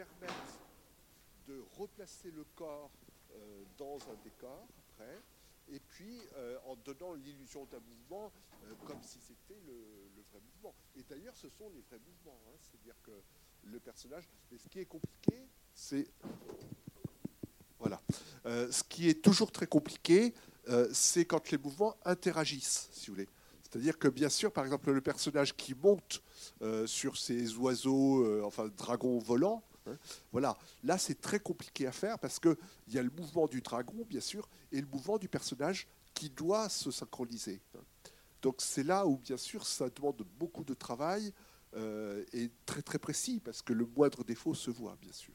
[0.00, 0.60] permettent
[1.46, 2.90] de replacer le corps
[3.34, 5.20] euh, dans un décor après,
[5.68, 8.32] et puis euh, en donnant l'illusion d'un mouvement
[8.64, 10.74] euh, comme si c'était le, vrai mouvement.
[10.96, 12.40] Et d'ailleurs, ce sont les vrais mouvements.
[12.48, 12.56] hein.
[12.62, 13.10] C'est-à-dire que
[13.64, 14.24] le personnage.
[14.50, 16.06] Mais ce qui est compliqué, c'est.
[17.78, 18.00] Voilà.
[18.44, 20.34] Ce qui est toujours très compliqué,
[20.92, 23.28] c'est quand les mouvements interagissent, si vous voulez.
[23.62, 26.22] C'est-à-dire que, bien sûr, par exemple, le personnage qui monte
[26.84, 29.96] sur ces oiseaux, enfin, dragons volants, hein,
[30.32, 30.58] voilà.
[30.84, 32.56] Là, c'est très compliqué à faire parce qu'il
[32.88, 36.68] y a le mouvement du dragon, bien sûr, et le mouvement du personnage qui doit
[36.68, 37.60] se synchroniser.
[37.76, 37.82] hein.
[38.42, 41.32] Donc, c'est là où, bien sûr, ça demande beaucoup de travail
[41.74, 45.34] euh, et très, très précis parce que le moindre défaut se voit, bien sûr.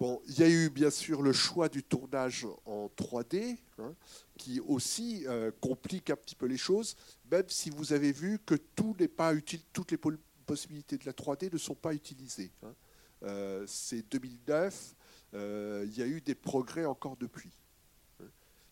[0.00, 3.94] Bon, il y a eu bien sûr le choix du tournage en 3D, hein,
[4.36, 6.96] qui aussi euh, complique un petit peu les choses,
[7.30, 9.96] même si vous avez vu que tout n'est pas utile, toutes les
[10.44, 12.52] possibilités de la 3D ne sont pas utilisées.
[12.62, 12.74] hein.
[13.22, 14.94] Euh, C'est 2009,
[15.34, 17.50] euh, il y a eu des progrès encore depuis.
[18.20, 18.26] hein.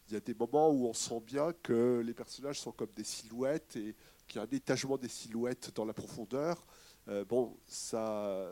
[0.09, 3.05] Il y a des moments où on sent bien que les personnages sont comme des
[3.05, 3.95] silhouettes et
[4.27, 6.67] qu'il y a un étagement des silhouettes dans la profondeur.
[7.09, 8.49] Euh, bon, ça,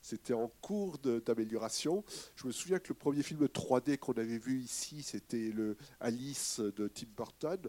[0.00, 2.04] c'était en cours d'amélioration.
[2.36, 6.60] Je me souviens que le premier film 3D qu'on avait vu ici, c'était le Alice
[6.60, 7.60] de Tim Burton.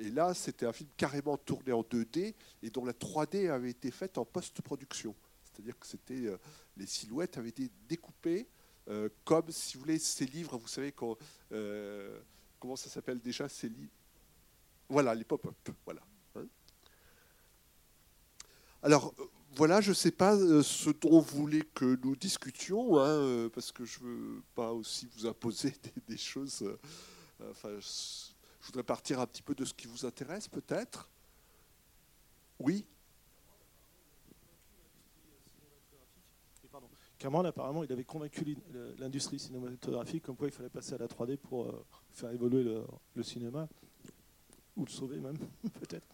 [0.00, 3.90] Et là, c'était un film carrément tourné en 2D et dont la 3D avait été
[3.90, 5.14] faite en post-production.
[5.44, 6.38] C'est-à-dire que c'était euh,
[6.78, 8.48] les silhouettes avaient été découpées
[8.88, 10.94] euh, comme, si vous voulez, ces livres, vous savez,
[11.52, 12.18] euh,
[12.58, 13.92] comment ça s'appelle déjà ces livres
[14.88, 15.54] Voilà, les pop-up.
[15.84, 16.00] Voilà.
[16.34, 16.46] Hein
[18.82, 19.14] Alors,
[19.54, 23.84] voilà, je ne sais pas ce dont vous voulez que nous discutions, hein, parce que
[23.84, 25.74] je ne veux pas aussi vous imposer
[26.08, 26.64] des, choses.
[28.60, 31.08] Je voudrais partir un petit peu de ce qui vous intéresse, peut-être.
[32.58, 32.84] Oui.
[37.18, 38.56] Cameron, apparemment, il avait convaincu
[38.98, 42.82] l'industrie cinématographique comme quoi il fallait passer à la 3D pour euh, faire évoluer le,
[43.14, 43.68] le cinéma,
[44.76, 45.36] ou le sauver même,
[45.80, 46.06] peut-être.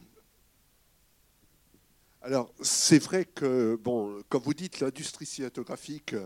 [2.23, 6.17] Alors, c'est vrai que, bon, comme vous dites, l'industrie cinématographique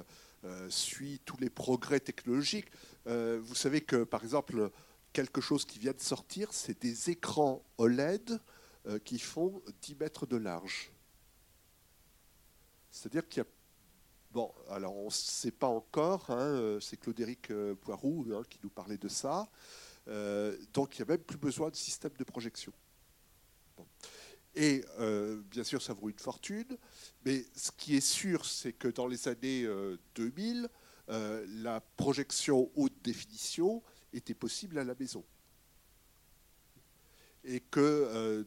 [0.44, 2.68] euh, suit tous les progrès technologiques.
[3.06, 4.70] Euh, vous savez que, par exemple,
[5.12, 8.40] quelque chose qui vient de sortir, c'est des écrans OLED
[8.86, 10.92] euh, qui font 10 mètres de large.
[12.90, 13.48] C'est-à-dire qu'il y a.
[14.32, 18.60] Bon, alors on ne sait pas encore, hein, euh, c'est Claude-Éric euh, Poiroux hein, qui
[18.62, 19.48] nous parlait de ça.
[20.72, 22.72] Donc il n'y a même plus besoin de système de projection.
[24.56, 24.84] Et
[25.50, 26.76] bien sûr, ça vaut une fortune,
[27.24, 30.68] mais ce qui est sûr, c'est que dans les années euh, 2000,
[31.10, 33.82] euh, la projection haute définition
[34.12, 35.24] était possible à la maison.
[37.44, 38.44] Et que, euh,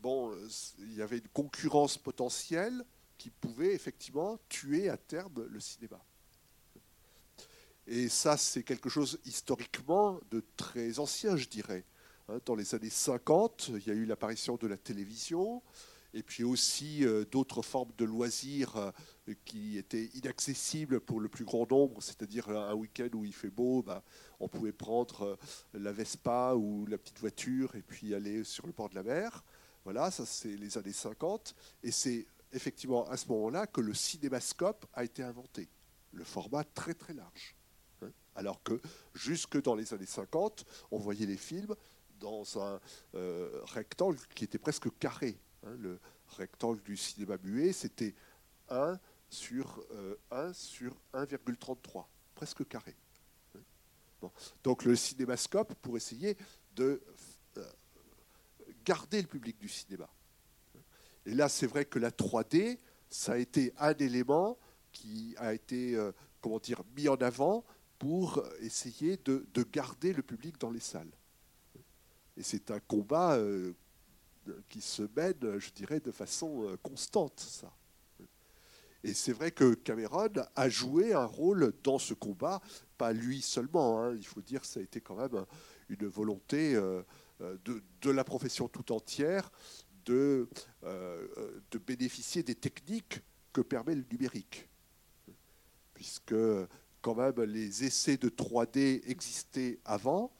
[0.00, 0.36] bon,
[0.78, 2.84] il y avait une concurrence potentielle
[3.16, 6.00] qui pouvait effectivement tuer à terme le cinéma.
[7.86, 11.84] Et ça, c'est quelque chose historiquement de très ancien, je dirais.
[12.28, 15.62] Hein, Dans les années 50, il y a eu l'apparition de la télévision,
[16.18, 18.90] et puis aussi euh, d'autres formes de loisirs euh,
[19.44, 23.82] qui étaient inaccessibles pour le plus grand nombre, c'est-à-dire un week-end où il fait beau,
[23.82, 24.02] bah,
[24.40, 25.36] on pouvait prendre euh,
[25.74, 29.44] la Vespa ou la petite voiture et puis aller sur le bord de la mer.
[29.84, 34.86] Voilà, ça c'est les années 50, et c'est effectivement à ce moment-là que le cinémascope
[34.94, 35.68] a été inventé,
[36.12, 37.54] le format très très large.
[38.02, 38.10] hein.
[38.34, 38.80] Alors que
[39.14, 41.74] jusque dans les années 50, on voyait les films
[42.18, 42.80] dans un
[43.72, 45.38] rectangle qui était presque carré.
[45.68, 45.76] Hein.
[45.78, 45.98] Le
[46.36, 48.14] rectangle du cinéma muet, c'était
[48.70, 48.98] 1
[49.28, 52.96] sur euh, 1 sur 1,33, presque carré.
[53.54, 54.30] hein.
[54.64, 56.36] Donc le cinémascope pour essayer
[56.74, 57.00] de
[57.56, 57.64] euh,
[58.84, 60.08] garder le public du cinéma.
[61.26, 62.78] Et là, c'est vrai que la 3D,
[63.10, 64.58] ça a été un élément
[64.92, 67.64] qui a été euh, comment dire, mis en avant
[67.98, 71.10] pour essayer de, de garder le public dans les salles.
[72.36, 73.74] Et c'est un combat euh,
[74.68, 77.72] qui se mène, je dirais, de façon euh, constante, ça.
[79.04, 82.60] Et c'est vrai que Cameron a joué un rôle dans ce combat,
[82.96, 85.44] pas lui seulement, hein, il faut dire que ça a été quand même
[85.88, 87.02] une volonté euh,
[87.40, 89.52] euh, de, la profession tout entière
[90.04, 90.48] de
[91.86, 93.20] bénéficier des techniques
[93.52, 94.68] que permet le numérique.
[95.94, 96.34] Puisque
[97.02, 100.32] quand même les essais de 3D existaient avant,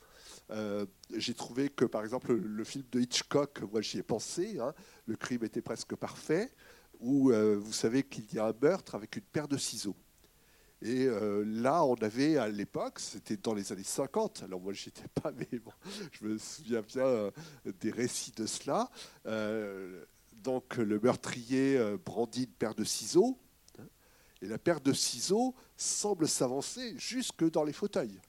[0.50, 4.74] euh, j'ai trouvé que, par exemple, le film de Hitchcock, moi j'y ai pensé, hein,
[5.06, 6.50] le crime était presque parfait,
[7.00, 9.96] où euh, vous savez qu'il y a un meurtre avec une paire de ciseaux.
[10.80, 14.88] Et euh, là, on avait à l'époque, c'était dans les années 50, alors moi j'y
[14.88, 15.48] étais pas, mais
[16.12, 17.30] je me souviens bien
[17.80, 18.90] des récits de cela.
[20.34, 23.38] Donc le meurtrier brandit une paire de ciseaux,
[23.78, 23.82] hein,
[24.40, 28.20] Et la paire de ciseaux semble s'avancer jusque dans les fauteuils.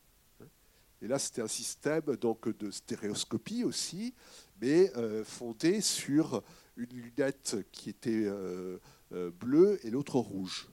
[1.02, 4.14] Et là, c'était un système donc, de stéréoscopie aussi,
[4.62, 6.44] mais euh, fondé sur
[6.76, 8.78] une lunette qui était euh,
[9.14, 10.68] euh, bleue et l'autre rouge.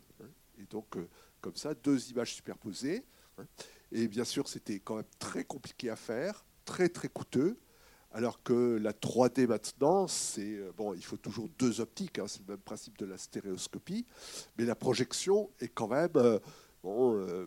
[0.58, 0.96] Et donc,
[1.40, 3.04] comme ça, deux images superposées.
[3.92, 7.58] Et bien sûr, c'était quand même très compliqué à faire, très très coûteux.
[8.10, 12.54] Alors que la 3D maintenant, c'est bon, il faut toujours deux optiques, hein, c'est le
[12.54, 14.06] même principe de la stéréoscopie,
[14.56, 16.40] mais la projection est quand même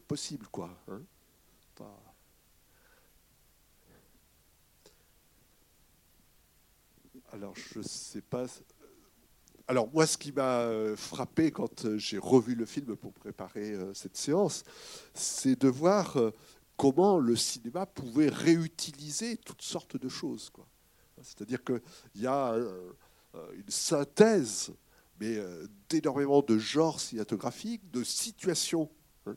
[0.07, 0.69] possible, quoi.
[0.87, 1.01] Hein.
[7.31, 8.45] Alors, je sais pas.
[9.67, 13.71] Alors, moi, ce qui m'a euh, frappé quand euh, j'ai revu le film pour préparer
[13.71, 14.63] euh, cette séance,
[15.13, 16.17] c'est de voir
[16.75, 20.51] comment le cinéma pouvait réutiliser toutes sortes de choses.
[21.21, 21.81] C'est-à-dire qu'il
[22.15, 22.55] y a
[23.53, 24.71] une synthèse
[25.19, 25.37] mais
[25.89, 28.89] d'énormément de genres cinématographiques, de situations
[29.25, 29.35] hein,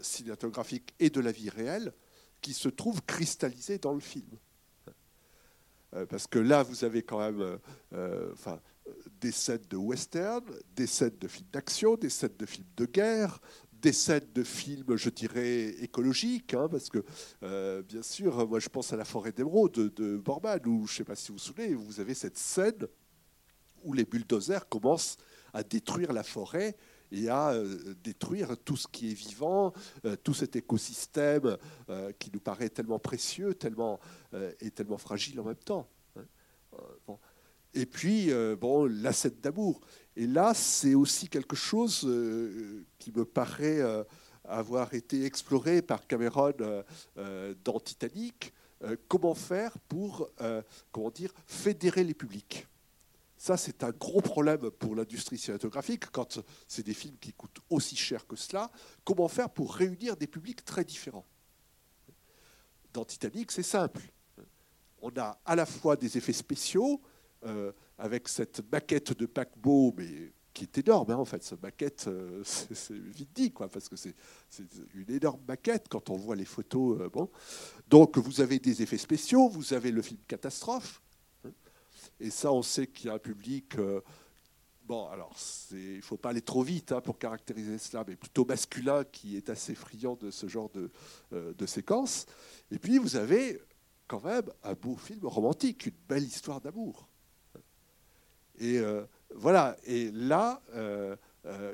[0.00, 1.92] cinématographiques et de la vie réelle
[2.40, 4.38] qui se trouvent cristallisées dans le film.
[5.94, 7.56] Euh, parce que là, vous avez quand même euh,
[7.92, 8.60] euh, enfin,
[9.20, 10.44] des scènes de western,
[10.74, 13.40] des scènes de films d'action, des scènes de films de guerre,
[13.72, 17.04] des scènes de films, je dirais, écologiques, hein, parce que,
[17.82, 20.96] bien sûr, moi je pense à La forêt d'émeraude de, de Borman, où, je ne
[20.96, 22.86] sais pas si vous vous souvenez, vous avez cette scène
[23.82, 25.18] où les bulldozers commencent
[25.52, 26.76] à détruire la forêt
[27.14, 29.72] et à euh, détruire tout ce qui est vivant,
[30.04, 31.56] euh, tout cet écosystème
[31.88, 34.00] euh, qui nous paraît tellement précieux tellement,
[34.60, 35.88] et tellement fragile en même temps.
[36.16, 37.16] Hein.
[37.72, 38.30] Et puis,
[38.60, 39.80] bon, la scène d'amour.
[40.16, 42.00] Et là, c'est aussi quelque chose
[42.98, 43.80] qui me paraît
[44.44, 46.52] avoir été exploré par Cameron
[47.64, 48.52] dans Titanic.
[49.08, 50.30] comment faire pour,
[50.92, 52.66] comment dire, fédérer les publics
[53.44, 57.94] ça, c'est un gros problème pour l'industrie cinématographique quand c'est des films qui coûtent aussi
[57.94, 58.70] cher que cela.
[59.04, 61.26] Comment faire pour réunir des publics très différents?
[62.94, 64.00] Dans Titanic, c'est simple.
[65.02, 67.02] On a à la fois des effets spéciaux,
[67.44, 71.42] euh, avec cette maquette de paquebot, mais qui est énorme, hein, en fait.
[71.42, 74.14] Cette maquette, euh, c'est vite dit, quoi, parce que c'est
[74.94, 76.98] une énorme maquette quand on voit les photos.
[76.98, 77.26] Euh.
[77.88, 81.02] Donc, vous avez des effets spéciaux, vous avez le film catastrophe,
[82.20, 83.76] et ça, on sait qu'il y a un public.
[83.78, 84.00] Euh,
[84.84, 85.34] bon, alors,
[85.72, 89.36] il ne faut pas aller trop vite hein, pour caractériser cela, mais plutôt masculin qui
[89.36, 90.90] est assez friand de ce genre de,
[91.32, 92.26] euh, de séquences.
[92.70, 93.60] Et puis, vous avez
[94.06, 97.08] quand même un beau film romantique, une belle histoire d'amour.
[98.58, 100.62] Et euh, voilà, et là,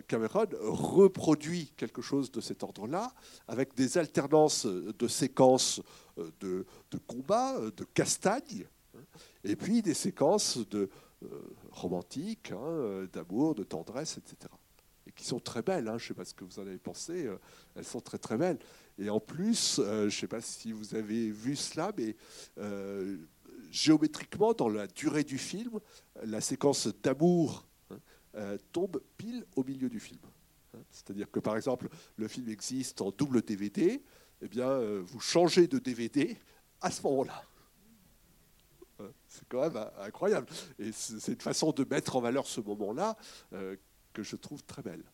[0.08, 3.12] Cameron reproduit quelque chose de cet ordre-là,
[3.46, 5.82] avec des alternances de séquences
[6.16, 8.66] de, de combats, de castagnes,
[9.44, 10.90] et puis des séquences de,
[11.22, 14.50] euh, romantiques, hein, euh, d'amour, de tendresse, etc.
[15.06, 16.78] Et qui sont très belles, hein, je ne sais pas ce que vous en avez
[16.78, 17.37] pensé, euh,
[17.75, 18.58] elles sont très très belles.
[18.98, 22.16] Et en plus, je ne sais pas si vous avez vu cela, mais
[23.70, 25.78] géométriquement, dans la durée du film,
[26.22, 27.66] la séquence d'amour
[28.34, 30.20] hein, tombe pile au milieu du film.
[30.90, 34.02] C'est-à-dire que, par exemple, le film existe en double DVD,
[34.42, 36.37] eh bien, vous changez de DVD
[36.82, 37.42] à ce moment-là.
[39.30, 40.48] C'est quand même incroyable.
[40.80, 43.16] Et c'est une façon de mettre en valeur ce moment-là
[43.52, 43.76] euh,
[44.12, 45.04] que je trouve très belle.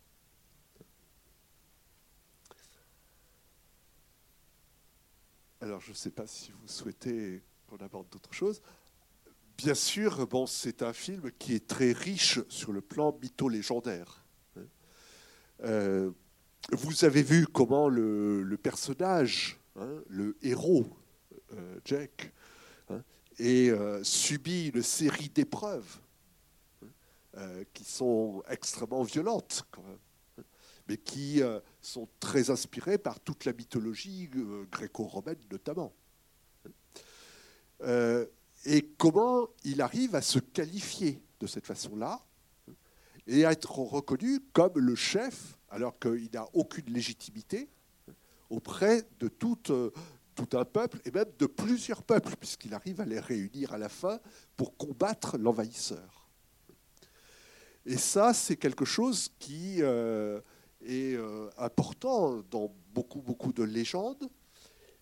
[5.61, 8.63] Alors, je ne sais pas si vous souhaitez qu'on aborde d'autres choses.
[9.59, 14.25] Bien sûr, c'est un film qui est très riche sur le plan mytho-légendaire.
[15.63, 16.11] Euh,
[16.73, 20.87] vous avez vu comment le, personnage, hein, le héros,
[21.53, 22.33] euh, Jack,
[23.39, 25.99] et euh, subit une série d'épreuves
[27.37, 30.45] euh, qui sont extrêmement violentes, même,
[30.89, 34.31] mais qui euh, sont très inspirées par toute la mythologie
[34.71, 35.93] gréco-romaine notamment.
[38.65, 42.25] et comment il arrive à se qualifier de cette façon-là
[43.27, 47.69] et à être reconnu comme le chef, alors qu'il n'a aucune légitimité
[48.49, 49.73] auprès de toute
[50.37, 53.89] tout un peuple, et même de plusieurs peuples, puisqu'il arrive à les réunir à la
[53.89, 54.21] fin
[54.57, 56.29] pour combattre l'envahisseur.
[57.87, 60.41] Et ça, c'est quelque chose qui euh,
[60.85, 64.29] est euh, important dans beaucoup, beaucoup de légendes.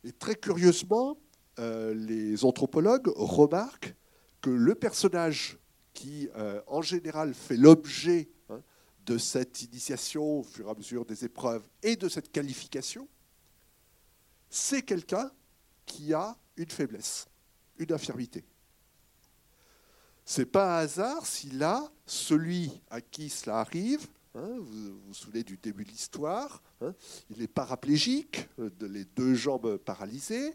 [0.04, 1.18] Et très curieusement,
[1.58, 3.94] euh, les anthropologues remarquent
[4.40, 5.58] que le personnage
[5.94, 6.28] qui,
[6.66, 8.60] en général, fait l'objet hein,
[9.06, 13.08] de cette initiation au fur et à mesure des épreuves et de cette qualification,
[14.54, 15.30] c'est quelqu'un
[15.86, 17.26] qui a une faiblesse,
[17.78, 18.44] une infirmité.
[20.24, 24.06] Ce n'est pas un hasard si là, celui à qui cela arrive
[24.36, 26.60] Hein, vous, vous souvenez du début de l'histoire.
[26.80, 26.92] Hein.
[27.30, 30.54] il est paraplégique, euh, les deux jambes paralysées.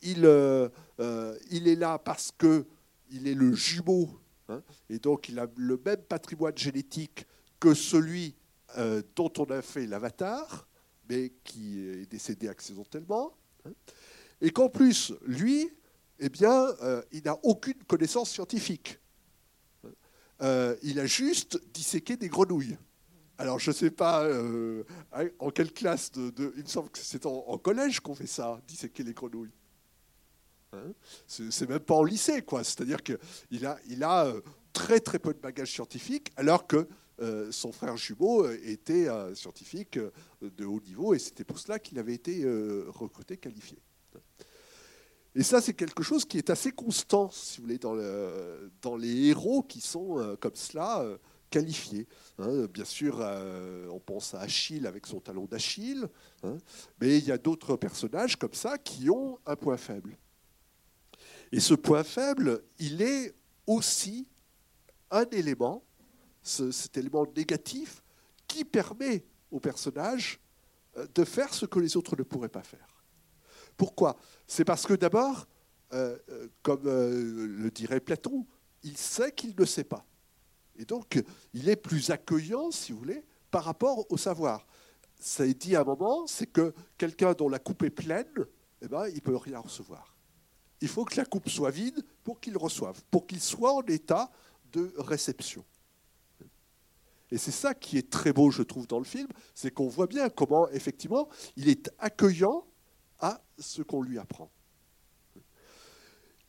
[0.00, 2.66] Il, euh, euh, est là parce que
[3.10, 4.08] il est le jumeau,
[4.48, 7.26] hein, et donc il a le même patrimoine génétique
[7.60, 8.34] que celui
[9.14, 10.66] dont on a fait l'avatar,
[11.08, 13.36] mais qui est décédé accidentellement.
[14.40, 15.70] et qu'en plus, lui,
[16.18, 16.66] eh bien,
[17.10, 18.98] il n'a aucune connaissance scientifique.
[20.40, 22.76] il a juste disséqué des grenouilles.
[23.42, 24.84] Alors, je ne sais pas euh,
[25.40, 29.02] en quelle classe de, Il me semble que c'est en, collège qu'on fait ça, disséquer
[29.02, 29.50] les grenouilles.
[30.72, 30.92] Hein
[31.26, 32.62] c'est même pas en lycée, quoi.
[32.62, 34.40] C'est-à-dire qu'il a, il a euh,
[34.72, 36.86] très très peu de bagages scientifiques, alors que euh,
[37.50, 39.98] son frère jumeau était un scientifique
[40.40, 42.44] de haut niveau, et c'était pour cela qu'il avait été
[42.88, 43.78] recruté, qualifié.
[45.34, 48.96] Et ça, c'est quelque chose qui est assez constant, si vous voulez, dans, le, dans
[48.96, 51.04] les héros qui sont comme cela
[51.52, 52.08] qualifiés.
[52.38, 52.66] Hein.
[52.66, 56.08] bien sûr, euh, on pense à Achille avec son talon d'Achille,
[56.42, 56.56] hein.
[57.00, 60.16] mais il y a d'autres personnages comme ça qui ont un point faible.
[61.52, 63.34] Et ce point faible, il est
[63.66, 64.26] aussi
[65.10, 65.84] un élément,
[66.42, 68.02] cet élément négatif,
[68.46, 70.40] qui permet au personnage
[70.96, 73.04] euh, de faire ce que les autres ne pourraient pas faire.
[73.76, 74.16] Pourquoi?
[74.46, 75.46] C'est parce que d'abord,
[75.92, 76.18] euh,
[76.62, 78.46] comme le dirait Platon,
[78.82, 80.04] il sait qu'il ne sait pas.
[80.76, 81.22] Et donc,
[81.52, 84.66] il est plus accueillant, si vous voulez, par rapport au savoir.
[85.20, 88.46] Ça est dit à un moment, c'est que quelqu'un dont la coupe est pleine,
[88.80, 90.16] eh ben, il ne peut rien recevoir.
[90.80, 94.30] Il faut que la coupe soit vide pour qu'il reçoive, pour qu'il soit en état
[94.72, 95.64] de réception.
[97.32, 100.06] Et c'est ça qui est très beau, je trouve, dans le film, c'est qu'on voit
[100.06, 102.66] bien comment, effectivement, il est accueillant
[103.20, 104.52] à ce qu'on lui apprend.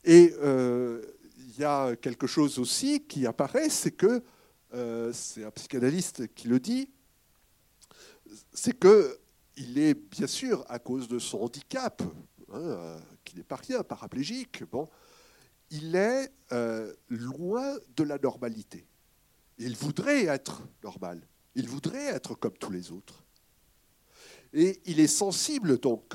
[0.04, 1.02] Et euh,
[1.38, 4.22] il y a quelque chose aussi qui apparaît, c'est que,
[4.74, 6.90] euh, c'est un psychanalyste qui le dit,
[8.52, 12.04] c'est qu'il est bien sûr, à cause de son handicap,
[12.52, 14.90] hein, euh, qui n'est pas rien, paraplégique, bon,
[15.70, 16.30] il est
[17.08, 18.86] loin de la normalité.
[19.58, 21.22] Il voudrait être normal,
[21.56, 23.24] il voudrait être comme tous les autres.
[24.54, 26.14] Et il est sensible donc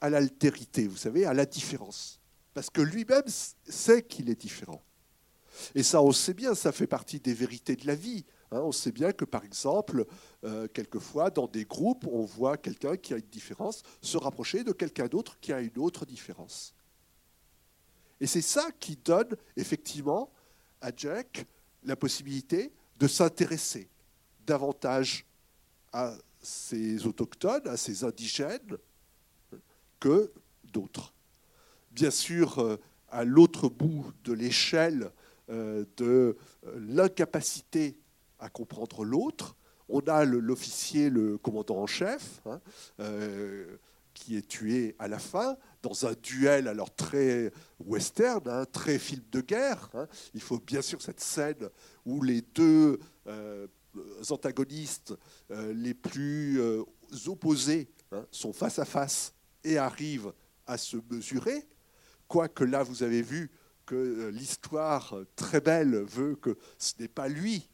[0.00, 2.20] à l'altérité, vous savez, à la différence
[2.56, 3.28] parce que lui-même
[3.68, 4.82] sait qu'il est différent.
[5.74, 8.24] Et ça, on sait bien, ça fait partie des vérités de la vie.
[8.50, 8.62] Hein.
[8.62, 10.06] on sait bien que, par exemple,
[10.42, 14.72] euh, quelquefois, dans des groupes, on voit quelqu'un qui a une différence se rapprocher de
[14.72, 16.74] quelqu'un d'autre qui a une autre différence.
[18.22, 20.32] Et c'est ça qui donne, effectivement,
[20.80, 21.44] à Jack
[21.84, 23.88] la possibilité de s'intéresser
[24.46, 25.24] davantage
[25.92, 28.76] à ces autochtones, à ces indigènes,
[29.98, 30.32] que
[30.64, 31.12] d'autres
[31.96, 32.76] bien sûr euh,
[33.08, 35.10] à l'autre bout de l'échelle
[35.48, 37.96] euh, de euh, l'incapacité
[38.38, 39.56] à comprendre l'autre.
[39.88, 42.60] On a l'officier, le commandant en chef, hein,
[44.16, 49.22] qui est tué à la fin dans un duel alors très western, hein, très film
[49.30, 49.90] de guerre.
[49.92, 50.08] Hein.
[50.32, 51.68] Il faut bien sûr cette scène
[52.06, 52.98] où les deux
[54.30, 55.14] antagonistes
[55.50, 56.60] les plus
[57.26, 57.88] opposés
[58.30, 60.32] sont face à face et arrivent
[60.66, 61.66] à se mesurer.
[62.28, 63.50] Quoique là, vous avez vu
[63.84, 67.68] que euh, l'histoire très belle veut que ce n'est pas lui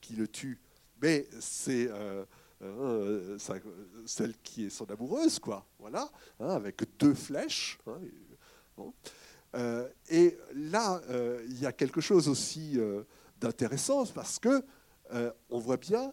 [0.00, 0.60] qui le tue,
[1.00, 1.88] mais c'est
[2.64, 5.66] euh, euh, celle qui est son amoureuse, quoi.
[5.78, 7.78] Voilà, hein, avec deux flèches.
[7.86, 8.92] Hein,
[10.10, 11.00] et là,
[11.46, 12.76] il y a quelque chose aussi
[13.40, 14.64] d'intéressant parce que
[15.48, 16.12] on voit bien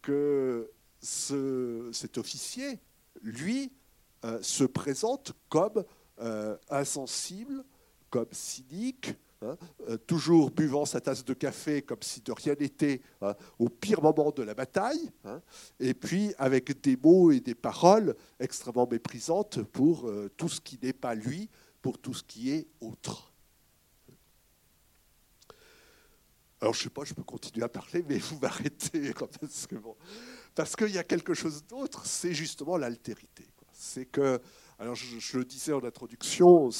[0.00, 0.70] que
[1.02, 2.80] cet officier,
[3.20, 3.70] lui,
[4.40, 5.84] se présente comme
[6.22, 7.64] euh, insensible,
[8.08, 9.56] comme cynique, hein,
[9.88, 14.02] euh, toujours buvant sa tasse de café comme si de rien n'était hein, au pire
[14.02, 15.40] moment de la bataille, hein,
[15.80, 20.78] et puis avec des mots et des paroles extrêmement méprisantes pour euh, tout ce qui
[20.82, 21.48] n'est pas lui,
[21.80, 23.32] pour tout ce qui est autre.
[26.60, 29.12] Alors je ne sais pas, je peux continuer à parler, mais vous m'arrêtez
[30.54, 33.46] parce qu'il y a quelque chose d'autre, c'est justement l'altérité.
[33.72, 34.40] C'est que
[34.82, 36.70] alors, je, le disais en introduction,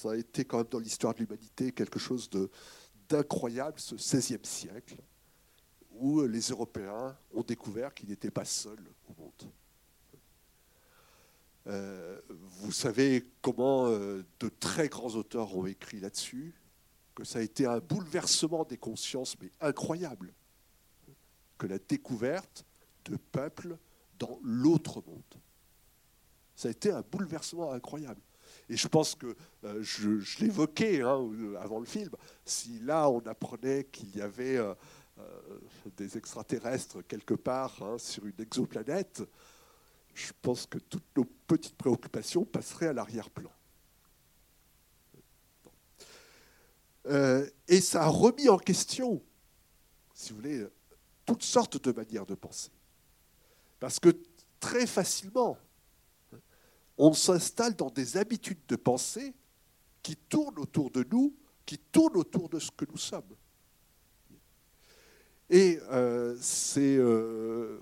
[0.00, 2.30] ça a été quand même dans l'histoire de l'humanité quelque chose
[3.08, 4.96] d'incroyable, ce XVIe siècle,
[5.92, 9.52] où les Européens ont découvert qu'ils n'étaient pas seuls au monde.
[11.66, 16.54] Euh, vous savez comment euh, de très grands auteurs ont écrit là-dessus,
[17.14, 20.32] que ça a été un bouleversement des consciences, mais incroyable,
[21.58, 22.64] que la découverte
[23.04, 23.76] de peuples
[24.18, 25.22] dans l'autre monde.
[26.56, 28.22] Ça a été un bouleversement incroyable.
[28.70, 29.34] Et je pense que
[29.64, 32.10] euh, je, l'évoquais hein, avant le film.
[32.44, 34.74] Si là on apprenait qu'il y avait euh,
[35.96, 39.24] des extraterrestres quelque part hein, sur une exoplanète,
[40.14, 43.50] je pense que toutes nos petites préoccupations passeraient à l'arrière-plan.
[47.06, 49.20] Euh, et ça a remis en question,
[50.14, 50.64] si vous voulez,
[51.26, 52.70] toutes sortes de manières de penser.
[53.80, 54.10] Parce que
[54.60, 55.58] très facilement,
[57.02, 59.34] on s'installe dans des habitudes de pensée
[60.02, 63.34] qui tournent autour de nous, qui tournent autour de ce que nous sommes.
[65.48, 67.80] Et euh, c'est euh,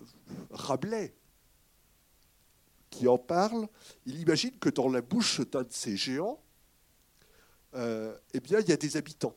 [0.52, 1.16] Rabelais
[2.90, 3.66] qui en parle.
[4.06, 6.40] Il imagine que dans la bouche d'un de ces géants,
[7.74, 9.34] euh, eh bien, il y a des habitants.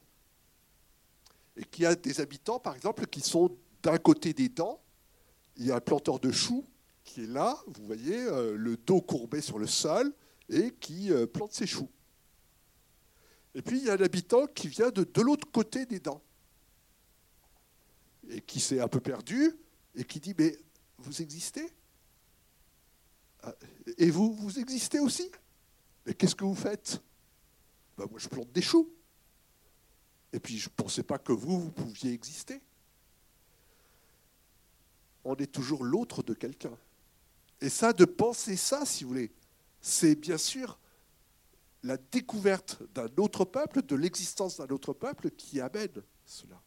[1.58, 4.80] Et qu'il y a des habitants, par exemple, qui sont d'un côté des dents.
[5.58, 6.64] Il y a un planteur de choux
[7.12, 10.14] qui est là, vous voyez, euh, le dos courbé sur le sol,
[10.48, 11.90] et qui euh, plante ses choux.
[13.54, 16.22] Et puis, il y a un habitant qui vient de, de l'autre côté des dents,
[18.30, 19.58] et qui s'est un peu perdu,
[19.94, 20.58] et qui dit, mais
[21.00, 21.70] vous existez?
[23.44, 23.54] Ah,
[23.98, 25.30] Et vous, vous existez aussi?
[26.06, 27.02] Mais qu'est-ce que vous faites?
[27.98, 28.90] Ben, moi je plante des choux.
[30.32, 32.62] Et puis je ne pensais pas que vous, vous pouviez exister.
[35.26, 36.78] On est toujours l'autre de quelqu'un.
[37.62, 39.32] Et ça, de penser ça, si vous voulez,
[39.80, 40.80] c'est bien sûr
[41.84, 46.62] la découverte d'un autre peuple, de l'existence d'un autre peuple qui amène cela.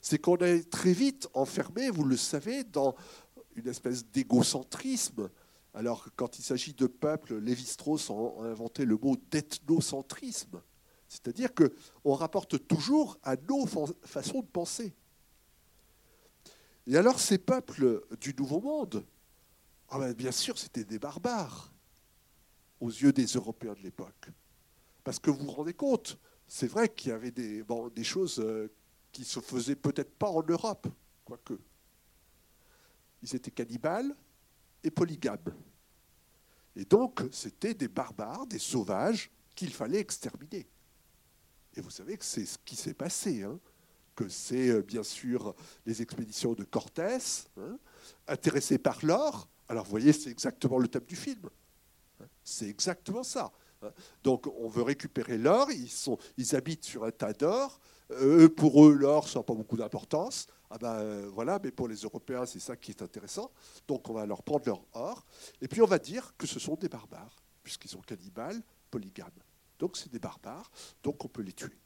[0.00, 2.94] C'est qu'on est très vite enfermé, vous le savez, dans
[3.56, 5.30] une espèce d'égocentrisme
[5.74, 10.62] alors, quand il s'agit de peuple, Lévi-Strauss a inventé le mot d'ethnocentrisme.
[11.08, 13.66] C'est-à-dire qu'on rapporte toujours à nos
[14.04, 14.94] façons de penser.
[16.86, 19.04] Et alors, ces peuples du Nouveau Monde,
[19.88, 21.72] ah ben, bien sûr, c'était des barbares
[22.80, 24.30] aux yeux des Européens de l'époque.
[25.02, 27.64] Parce que vous vous rendez compte, c'est vrai qu'il y avait des,
[28.04, 28.70] choses euh,
[29.12, 30.86] qui se faisaient peut-être pas en Europe,
[31.24, 31.58] quoique.
[33.22, 34.14] Ils étaient cannibales,
[34.84, 35.54] et polygames.
[36.76, 40.68] Et donc, c'était des barbares, des sauvages qu'il fallait exterminer.
[41.74, 43.58] Et vous savez que c'est ce qui s'est passé, hein,
[44.14, 45.54] que c'est euh, bien sûr
[45.86, 47.18] les expéditions de Cortés,
[47.58, 47.78] hein,
[48.28, 49.48] intéressés par l'or.
[49.68, 51.48] Alors, vous voyez, c'est exactement le thème du film.
[52.20, 52.26] Hein.
[52.42, 53.52] c'est exactement ça.
[54.22, 55.90] Donc, on veut récupérer l'or, ils,
[56.38, 57.80] ils habitent sur un tas d'or.
[58.10, 60.46] Euh, pour eux, l'or, ça n'a pas beaucoup d'importance.
[60.70, 63.50] Ah ben euh, voilà, mais pour les Européens, c'est ça qui est intéressant.
[63.86, 65.24] Donc on va leur prendre leur or,
[65.60, 69.30] et puis on va dire que ce sont des barbares, puisqu'ils sont cannibales, polygames.
[69.78, 70.70] Donc c'est des barbares,
[71.02, 71.78] donc on peut les tuer.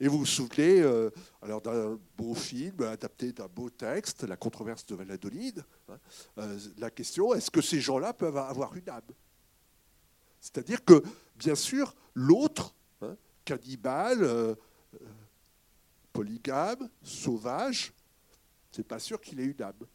[0.00, 4.84] Et vous vous souvenez euh, alors d'un beau film adapté d'un beau texte, La controverse
[4.86, 5.64] de Valladolid.
[5.88, 5.98] Hein,
[6.38, 9.02] euh, la question est-ce que ces gens-là peuvent avoir une âme?
[10.40, 11.02] C'est-à-dire que,
[11.36, 14.56] bien sûr, l'autre, hein, cannibale,
[16.12, 17.92] polygame, sauvage,
[18.70, 19.86] c'est pas sûr qu'il ait une âme.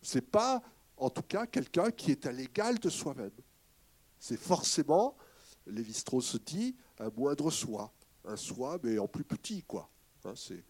[0.00, 0.62] C'est pas,
[0.96, 3.32] en tout cas, quelqu'un qui est à l'égal de soi-même.
[4.18, 5.16] C'est forcément,
[5.66, 7.92] Lévi-Strauss dit, un moindre soi,
[8.24, 9.90] un soi, mais en plus petit, quoi.
[10.24, 10.64] Hein, c'est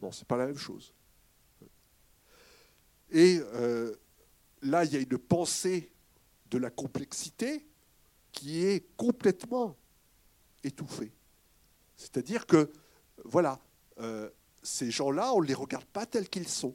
[0.00, 0.94] non, c'est pas la même chose.
[3.10, 3.94] Et euh,
[4.62, 5.92] là, il y a une pensée
[6.50, 7.66] de la complexité
[8.32, 9.76] qui est complètement
[10.62, 11.12] étouffée.
[11.96, 12.70] C'est-à-dire que,
[13.24, 13.60] voilà,
[14.00, 14.28] euh,
[14.62, 16.74] ces gens-là, on ne les regarde pas tels qu'ils sont.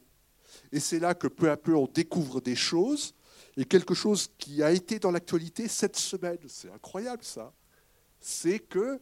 [0.71, 3.13] Et c'est là que peu à peu on découvre des choses,
[3.57, 7.53] et quelque chose qui a été dans l'actualité cette semaine, c'est incroyable ça,
[8.19, 8.99] c'est que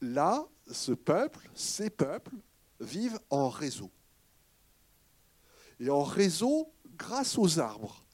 [0.00, 2.36] là, ce peuple, ces peuples,
[2.80, 3.90] vivent en réseau.
[5.78, 8.04] Et en réseau grâce aux arbres.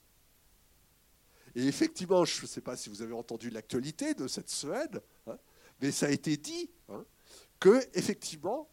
[1.55, 5.37] Et effectivement, je ne sais pas si vous avez entendu l'actualité de cette semaine, hein,
[5.81, 7.03] mais ça a été dit hein,
[7.59, 8.69] que effectivement,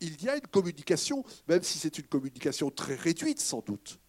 [0.00, 4.00] il y a une communication, même si c'est une communication très réduite sans doute,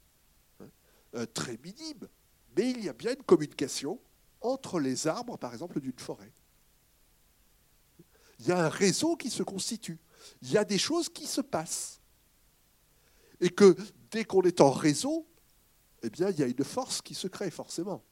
[0.59, 0.69] hein,
[1.15, 2.07] euh, très minime,
[2.57, 3.99] mais il y a bien une communication
[4.41, 6.31] entre les arbres, par exemple, d'une forêt.
[8.39, 9.99] Il y a un réseau qui se constitue.
[10.41, 12.01] Il y a des choses qui se passent.
[13.39, 13.75] Et que
[14.11, 15.27] dès qu'on est en réseau,
[16.03, 18.03] eh bien, il y a une force qui se crée forcément.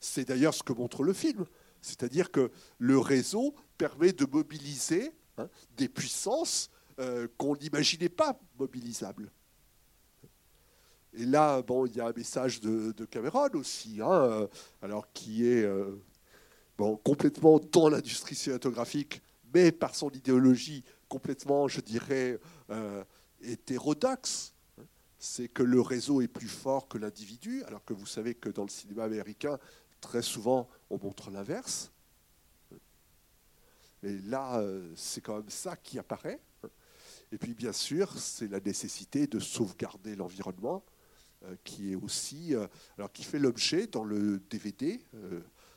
[0.00, 1.44] C'est d'ailleurs ce que montre le film.
[1.80, 9.30] C'est-à-dire que le réseau permet de mobiliser hein, des puissances euh, qu'on n'imaginait pas mobilisables.
[11.12, 14.46] Et là, bon, il y a un message de, Cameron aussi, hein, euh,
[14.82, 15.96] alors qui est euh,
[17.04, 19.22] complètement dans l'industrie cinématographique,
[19.54, 22.40] mais par son idéologie complètement, je dirais,
[23.40, 24.52] hétérodoxe.
[25.18, 28.64] C'est que le réseau est plus fort que l'individu, alors que vous savez que dans
[28.64, 29.58] le cinéma américain,
[30.00, 31.92] très souvent, on montre l'inverse.
[34.02, 34.62] Et là,
[34.96, 36.40] c'est quand même ça qui apparaît.
[37.32, 40.84] Et puis bien sûr, c'est la nécessité de sauvegarder l'environnement,
[41.62, 42.54] qui est aussi,
[42.98, 45.00] alors qui fait l'objet dans le DVD.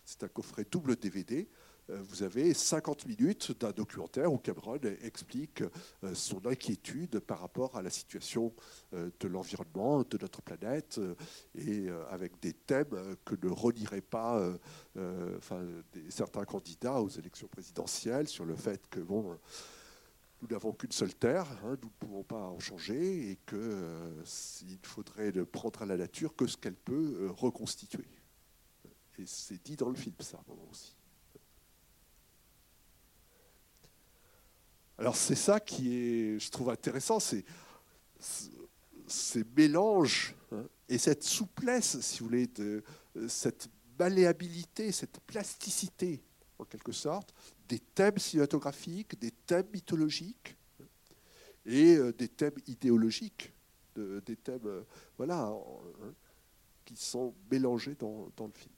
[0.04, 5.62] c'est un coffret double DVD euh, vous avez 50 minutes d'un documentaire où Cameron explique
[6.04, 8.54] euh, son inquiétude par rapport à la situation
[8.94, 11.00] euh, de l'environnement, de notre planète,
[11.56, 14.42] et avec des thèmes que ne reliraient pas
[16.10, 19.38] certains candidats aux élections présidentielles sur le fait que bon,
[20.42, 24.88] nous n'avons qu'une seule Terre, hein, nous ne pouvons pas en changer, et qu'il ne
[24.88, 28.08] faudrait prendre à la nature que ce qu'elle peut reconstituer.
[29.20, 30.97] Et c'est dit dans le film, ça, aussi.
[34.98, 37.46] Alors c'est ça qui est, je trouve intéressant, c'est
[39.08, 42.84] ces mélanges hein, et cette souplesse, si vous voulez, de,
[43.28, 46.24] cette malléabilité, cette plasticité,
[46.58, 47.34] en quelque sorte,
[47.68, 50.56] des thèmes cinématographiques, des thèmes mythologiques
[51.66, 53.54] et euh, des thèmes idéologiques,
[53.96, 54.84] des thèmes euh,
[55.18, 56.14] voilà, hein,
[56.86, 58.74] qui sont mélangés dans, le film.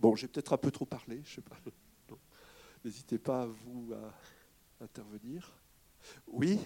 [0.00, 1.56] Bon, j'ai peut-être un peu trop parlé, je sais pas.
[2.84, 4.12] N'hésitez pas à vous à
[4.84, 5.52] intervenir
[6.26, 6.58] Oui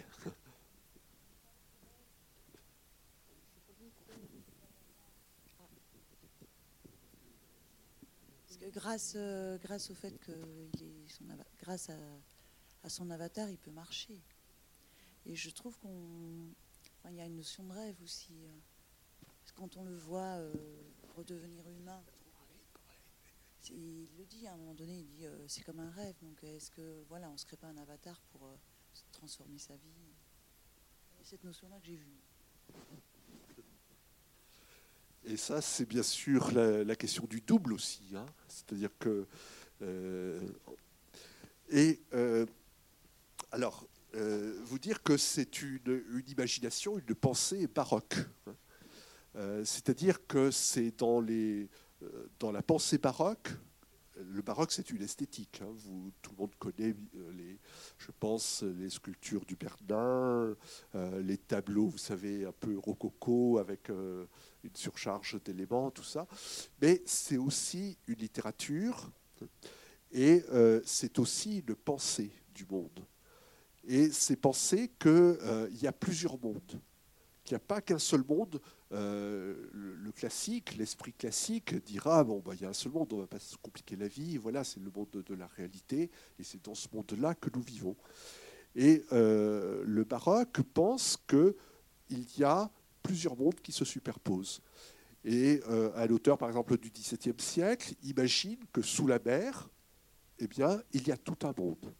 [8.46, 10.32] Parce que grâce, euh, grâce au fait que
[10.74, 11.24] il est son,
[11.60, 14.20] grâce à, son avatar, il peut marcher.
[15.26, 16.54] Et je trouve qu'on,
[17.08, 18.32] il y a une notion de rêve aussi.
[18.44, 18.58] Euh.
[19.54, 20.52] quand on le voit euh,
[21.16, 22.02] redevenir humain,
[23.70, 26.14] il le dit à un moment donné, il dit euh, c'est comme un rêve.
[26.22, 28.54] Donc est-ce que voilà, on se crée pas un avatar pour euh,
[29.12, 29.94] transformer sa vie?
[31.22, 32.20] Cette notion-là que j'ai vue.
[35.24, 38.02] Et ça, c'est bien sûr la, question du double aussi.
[38.14, 38.24] Hein.
[38.48, 39.26] C'est-à-dire que.
[39.82, 40.40] Euh,
[41.68, 42.00] et
[43.52, 48.16] alors, vous dire que c'est une, imagination, une pensée baroque.
[48.46, 48.54] Hein.
[49.64, 51.66] C'est-à-dire que c'est dans les euh,
[52.38, 53.50] dans la pensée baroque,
[54.20, 55.60] le baroque, c'est une esthétique.
[55.62, 55.74] Hein.
[56.22, 57.56] Tout le monde connaît, euh,
[57.98, 60.56] je pense, les sculptures du Bernard,
[60.94, 66.26] euh, les tableaux, vous savez, un peu rococo avec une surcharge d'éléments, tout ça.
[66.80, 69.10] Mais c'est aussi une littérature
[70.10, 70.42] et
[70.84, 73.00] c'est aussi une pensée du monde.
[73.84, 76.80] Et c'est penser qu'il y a plusieurs mondes,
[77.44, 78.60] qu'il n'y a pas qu'un seul monde
[78.92, 83.16] euh, le, classique, l'esprit classique dira bon, bah, il y a un seul monde, on
[83.16, 86.42] ne va pas se compliquer la vie, voilà, c'est le monde de la réalité, et
[86.42, 87.96] c'est dans ce monde-là que nous vivons.
[88.74, 91.54] Et euh, le baroque pense qu'il
[92.38, 92.70] y a
[93.02, 94.62] plusieurs mondes qui se superposent.
[95.24, 99.68] Et euh, un auteur, par exemple, du XVIIe siècle, imagine que sous la mer,
[100.38, 101.92] eh bien, il y a tout un monde.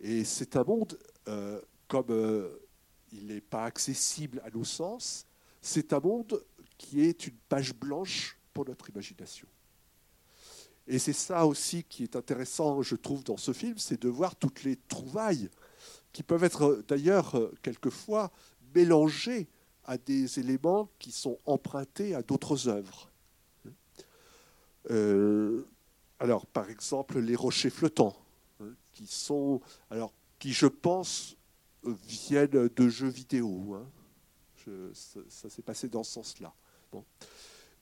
[0.00, 0.98] Et c'est un monde
[1.88, 2.12] comme
[3.12, 5.26] il n'est pas accessible à nos sens,
[5.60, 6.44] c'est un monde
[6.76, 9.48] qui est une page blanche pour notre imagination.
[10.86, 14.36] Et c'est ça aussi qui est intéressant, je trouve, dans ce film, c'est de voir
[14.36, 15.50] toutes les trouvailles
[16.12, 18.30] qui peuvent être d'ailleurs quelquefois
[18.74, 19.48] mélangées
[19.84, 23.10] à des éléments qui sont empruntés à d'autres œuvres.
[24.90, 25.66] Euh,
[26.18, 28.16] alors, par exemple, les rochers flottants,
[28.60, 31.37] hein, qui sont, alors, qui, je pense,
[31.84, 33.74] viennent de jeux vidéo.
[33.74, 33.86] Hein.
[34.92, 36.52] ça, s'est passé dans ce sens-là.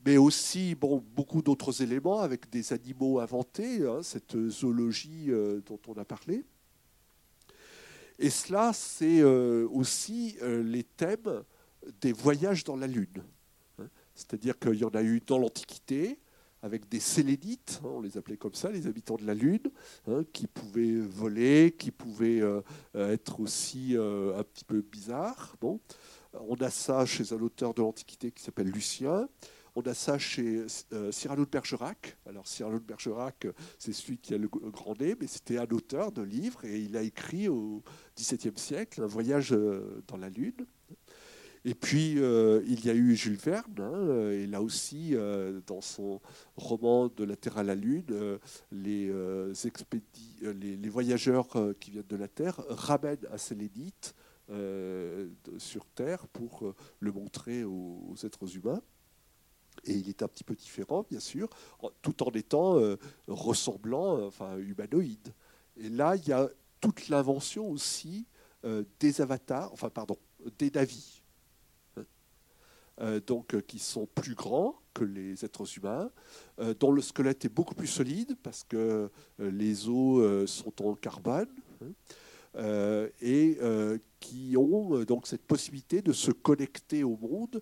[0.04, 5.94] Mais aussi beaucoup d'autres éléments avec des animaux inventés, hein, cette zoologie euh, dont on
[5.94, 6.44] a parlé.
[8.18, 11.42] Et cela, c'est euh, aussi euh, les thèmes
[12.00, 13.22] des voyages dans la Lune.
[13.78, 13.88] Hein.
[14.14, 16.18] C'est-à-dire qu'il y en a eu dans l'Antiquité,
[16.66, 19.70] avec des sélénites, hein, on les appelait comme ça, les habitants de la Lune,
[20.08, 22.60] hein, qui pouvaient voler, qui pouvaient euh,
[22.94, 25.56] être aussi euh, un petit peu bizarres.
[25.62, 29.28] On a ça chez un auteur de l'Antiquité qui s'appelle Lucien.
[29.76, 32.18] On a ça chez euh, Cyrano de Bergerac.
[32.26, 33.46] Alors Cyrano de Bergerac,
[33.78, 36.96] c'est celui qui a le grand nez, mais c'était un auteur de livres et il
[36.96, 37.84] a écrit au
[38.18, 39.56] XVIIe siècle un voyage
[40.08, 40.66] dans la Lune.
[41.68, 45.80] Et puis, euh, il y a eu Jules Verne, hein, et là aussi, euh, dans
[45.80, 46.20] son
[46.56, 48.38] roman De la Terre à la Lune,
[48.70, 49.52] les, euh,
[50.88, 51.48] voyageurs
[51.80, 54.14] qui viennent de la Terre ramènent un sélénite
[55.58, 58.80] sur Terre pour le montrer aux, êtres humains.
[59.86, 61.48] Et il est un petit peu différent, bien sûr,
[62.00, 62.80] tout en étant
[63.26, 65.34] ressemblant, enfin humanoïde.
[65.76, 66.48] Et là, il y a
[66.80, 68.24] toute l'invention aussi
[69.00, 70.16] des avatars, enfin, pardon,
[70.58, 71.15] des navis.
[73.02, 76.10] Euh, donc, euh, qui sont plus grands que les êtres humains,
[76.60, 81.48] euh, dont le squelette est beaucoup plus solide parce que les os sont en carbone.
[81.82, 83.08] Hein.
[83.20, 83.58] et
[84.18, 87.60] qui ont donc cette possibilité de se connecter au monde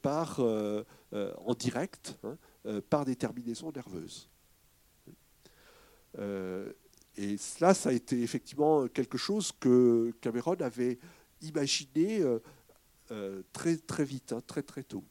[0.00, 4.30] par, en direct hein, par des terminaisons nerveuses.
[6.16, 10.98] et cela, ça a été effectivement quelque chose que Cameron avait
[11.42, 12.22] imaginé
[13.52, 15.04] très, très vite, hein, très très tôt.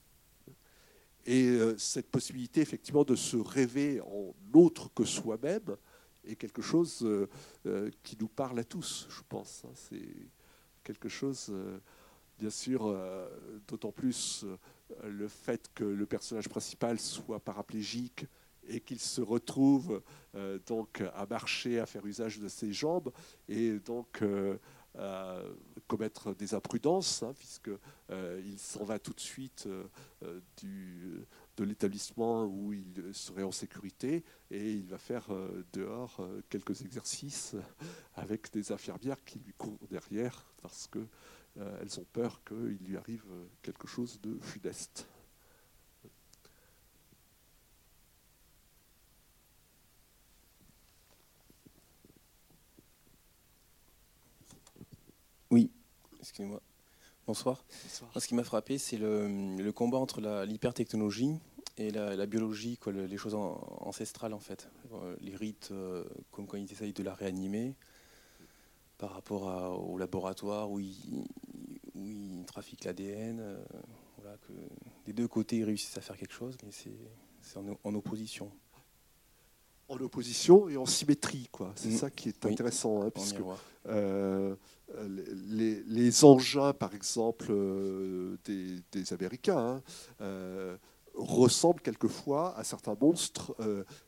[1.26, 5.78] Et euh, cette possibilité, effectivement, de se rêver en autre que soi-même
[6.26, 7.30] est quelque chose euh,
[7.66, 9.64] euh, qui nous parle à tous, je pense.
[9.66, 9.72] Hein.
[9.76, 10.10] C'est
[10.84, 11.54] quelque chose,
[12.38, 12.94] bien sûr,
[13.70, 14.46] d'autant plus
[15.06, 18.26] le fait que le personnage principal soit paraplégique
[18.68, 20.02] et qu'il se retrouve
[20.66, 23.14] donc à marcher, à faire usage de ses jambes,
[23.48, 24.22] et donc
[25.88, 27.78] commettre des imprudences, hein, puisqu'il
[28.12, 29.84] euh, s'en va tout de suite euh,
[30.24, 30.40] euh,
[31.58, 35.28] de l'établissement où il serait en sécurité et il va faire
[35.72, 37.56] dehors quelques exercices
[38.16, 43.26] avec des infirmières qui lui courent derrière parce qu'elles ont peur qu'il lui arrive
[43.62, 45.08] quelque chose de funeste.
[55.52, 55.70] Oui,
[56.24, 56.62] excusez-moi.
[57.28, 57.64] Bonsoir.
[58.18, 61.40] ce qui m'a frappé, c'est le, combat entre l'hypertechnologie
[61.78, 64.70] et la, biologie, quoi, les choses ancestrales en fait.
[64.94, 67.76] Euh, les rites, euh, comme quand ils essayent de la réanimer,
[68.98, 69.44] par rapport
[69.90, 71.26] au laboratoire où ils,
[72.48, 73.40] trafiquent l'ADN.
[73.40, 73.64] Euh,
[74.18, 74.54] voilà, que
[75.06, 78.52] des deux côtés, ils réussissent à faire quelque chose, mais c'est en, opposition
[79.90, 81.48] en opposition et en symétrie.
[81.52, 81.72] quoi.
[81.76, 81.98] C'est mm.
[81.98, 83.42] ça qui est intéressant, hein, puisque
[83.88, 84.56] euh,
[85.50, 89.84] les, les, engins, par exemple, euh, des, Américains, hein,
[90.22, 90.78] euh,
[91.16, 93.56] ressemblent quelquefois à certains monstres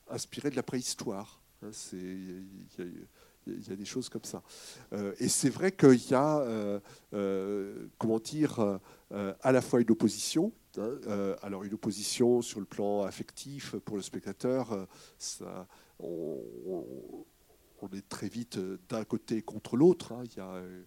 [0.09, 1.41] inspirés de la préhistoire.
[1.93, 2.43] Il
[3.47, 4.41] y, a des choses comme ça.
[5.19, 6.81] et c'est vrai qu'il y a,
[7.99, 8.79] comment dire,
[9.11, 14.01] à la fois une opposition, hein, alors une opposition sur le plan affectif pour le
[14.01, 14.87] spectateur,
[15.19, 15.67] ça,
[17.93, 20.11] est très vite euh, d'un côté contre l'autre.
[20.11, 20.23] Hein.
[20.25, 20.83] Il y a euh,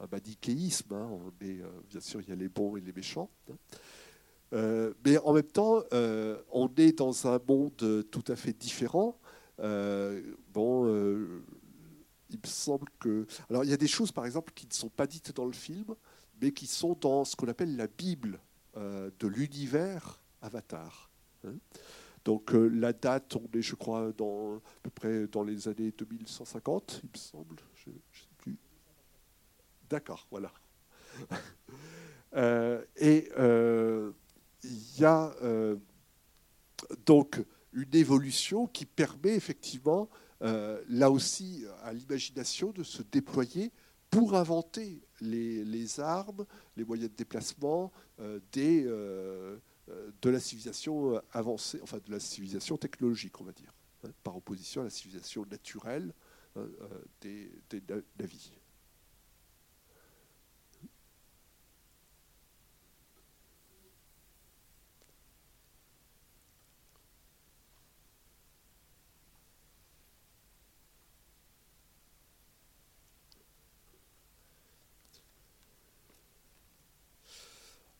[0.00, 0.92] un manichéisme.
[0.92, 1.10] Hein.
[1.42, 3.30] Euh, bien sûr, il y a les bons et les méchants.
[3.50, 4.92] Hein.
[5.04, 5.82] mais en même temps,
[6.52, 9.18] on est dans un monde tout à fait différent.
[9.58, 10.86] bon,
[12.30, 13.26] il semble que.
[13.50, 15.52] Alors, il y a des choses, par exemple, qui ne sont pas dites dans le
[15.52, 15.94] film,
[16.40, 18.40] mais qui sont dans ce qu'on appelle la Bible
[18.76, 21.10] de l'univers Avatar.
[22.24, 25.92] Donc euh, la date, on est, je crois, dans, à peu près dans les années
[25.96, 27.56] 2150, il me semble.
[27.74, 27.90] Je.
[29.88, 30.52] D'accord, voilà.
[32.36, 34.10] Euh, et euh,
[34.64, 35.32] il y a
[37.06, 37.40] donc
[37.72, 40.10] une évolution qui permet effectivement,
[40.40, 43.70] là aussi, à l'imagination de se déployer
[44.10, 46.44] pour inventer les, les, armes,
[46.76, 47.92] les moyens de déplacement,
[48.50, 48.84] des
[49.88, 53.72] de la civilisation euh, avancée, enfin de la civilisation technologique, on va dire,
[54.04, 56.14] hein, par opposition à la civilisation naturelle
[56.56, 56.88] hein, euh,
[57.20, 58.52] des, des, de la vie.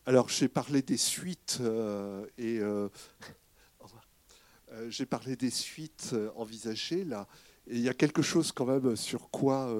[0.07, 2.89] Alors j'ai parlé des suites euh, et euh,
[4.71, 7.27] euh, j'ai parlé des suites envisagées là.
[7.67, 9.75] Et il y a quelque chose quand même sur quoi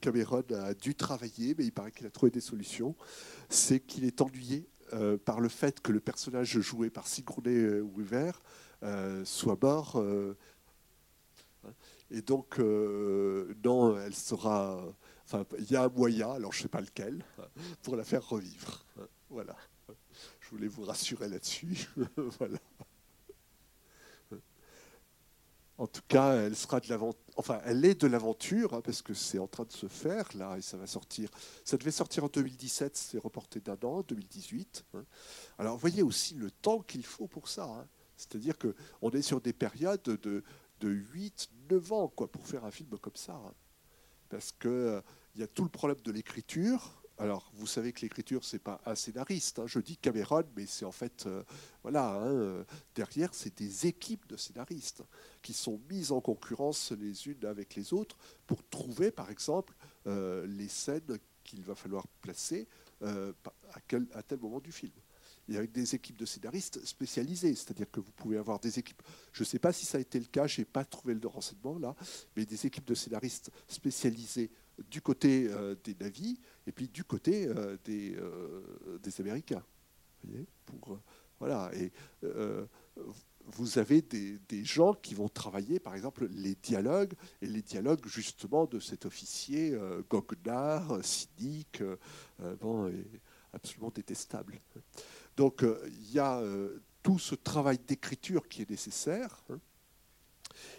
[0.00, 2.94] Cameron a dû travailler, mais il paraît qu'il a trouvé des solutions.
[3.48, 4.68] C'est qu'il est ennuyé
[5.24, 8.30] par le fait que le personnage joué par Sigourney Weaver
[9.24, 10.00] soit mort.
[12.12, 14.94] et donc, non, elle sera.
[15.24, 17.24] Enfin, il y a un moyen, alors je ne sais pas lequel,
[17.82, 18.84] pour la faire revivre.
[19.34, 19.56] Voilà.
[20.38, 21.88] Je voulais vous rassurer là-dessus.
[22.38, 22.58] voilà.
[25.76, 27.20] En tout cas, elle sera de l'aventure.
[27.34, 30.56] Enfin, elle est de l'aventure hein, parce que c'est en train de se faire là
[30.56, 31.28] et ça va sortir.
[31.64, 34.84] Ça devait sortir en 2017, c'est reporté d'un an, 2018.
[34.94, 35.04] Hein.
[35.58, 37.64] Alors, voyez aussi le temps qu'il faut pour ça.
[37.64, 37.88] Hein.
[38.16, 40.44] C'est-à-dire que on est sur des périodes de,
[40.78, 43.36] de 8, 9 ans quoi, pour faire un film comme ça.
[44.28, 45.00] Parce qu'il euh,
[45.34, 48.96] y a tout le problème de l'écriture, alors, vous savez que l'écriture, c'est pas un
[48.96, 49.60] scénariste.
[49.60, 49.66] Hein.
[49.66, 51.44] Je dis Cameron, mais c'est en fait, euh,
[51.82, 55.02] voilà, hein, euh, derrière, c'est des équipes de scénaristes
[55.40, 59.74] qui sont mises en concurrence les unes avec les autres pour trouver, par exemple,
[60.08, 62.66] euh, les scènes qu'il va falloir placer
[63.02, 64.92] à, tel moment du film.
[65.46, 67.54] et avec des équipes de scénaristes spécialisées.
[67.54, 70.18] C'est-à-dire que vous pouvez avoir des équipes, je ne sais pas si ça a été
[70.18, 71.94] le cas, je n'ai pas trouvé le renseignement là,
[72.34, 74.50] mais des équipes de scénaristes spécialisées
[74.90, 79.62] du côté euh, des navis et puis du côté euh, des, euh, des, Américains.
[80.22, 80.98] Vous voyez Pour,
[81.38, 81.70] voilà.
[81.74, 81.92] Et
[83.46, 88.64] vous avez des, gens qui vont travailler, par exemple, les dialogues, et les dialogues justement
[88.64, 89.76] de cet officier
[90.08, 91.82] goguenard, cynique,
[92.60, 92.90] bon,
[93.52, 94.58] absolument détestable.
[95.36, 96.42] Donc il y a
[97.02, 99.44] tout ce travail d'écriture qui est nécessaire.
[99.50, 99.60] Hein,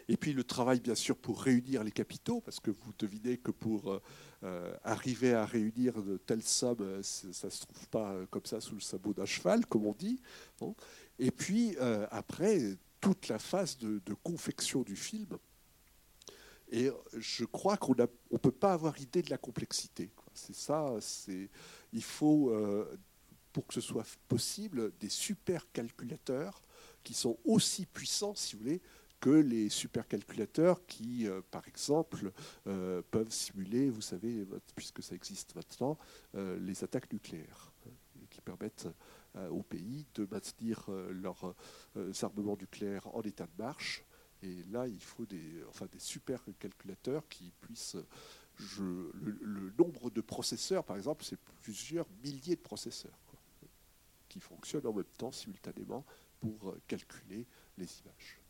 [0.08, 3.52] et puis le travail, bien sûr, pour réunir les capitaux, parce que vous devinez que
[3.52, 4.02] pour euh,
[4.44, 8.62] euh, arriver à réunir de telles sommes, euh, ça ne se trouve pas comme ça
[8.62, 10.22] sous le sabot d'un cheval, comme on dit.
[11.20, 11.78] Et puis,
[12.12, 15.38] après, toute la phase de, confection du film.
[16.72, 20.10] Et je crois qu'on ne peut pas avoir idée de la complexité.
[20.34, 20.94] C'est ça,
[21.94, 22.52] il faut,
[23.54, 26.62] pour que ce soit possible, des super calculateurs
[27.06, 28.82] qui sont aussi puissants, si vous voulez,
[29.20, 32.32] que les supercalculateurs qui, euh, par exemple,
[32.68, 35.98] euh, peuvent simuler, vous savez, puisque ça existe maintenant,
[36.36, 37.72] euh, les attaques nucléaires,
[38.30, 38.88] qui permettent
[39.50, 41.56] au pays de maintenir leurs
[42.22, 44.04] armements nucléaires en état de marche.
[44.44, 47.98] Et là, il faut des, enfin, des supercalculateurs qui puissent...
[48.78, 53.20] le, nombre de processeurs, par exemple, c'est plusieurs milliers de processeurs
[54.28, 56.06] qui fonctionnent en même temps, simultanément,
[56.40, 57.46] pour calculer
[57.78, 58.45] les images.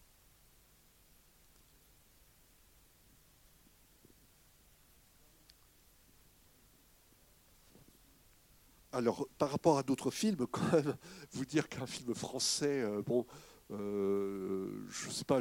[8.95, 10.95] Alors, par rapport à d'autres films, quand même,
[11.33, 13.25] vous dire qu'un film français, euh, bon,
[13.71, 15.39] euh, je ne sais pas,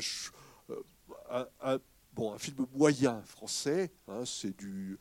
[0.70, 1.78] euh, un,
[2.12, 4.98] bon, un film moyen français, hein, c'est du,